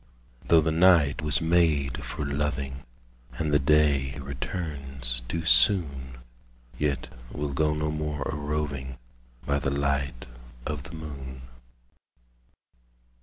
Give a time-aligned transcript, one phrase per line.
[0.47, 2.81] Though the night was made for loving,
[3.33, 6.17] And the day returns too soon,
[6.75, 8.97] Yet we'll go no more a roving
[9.45, 10.25] By the light
[10.65, 11.43] of the moon.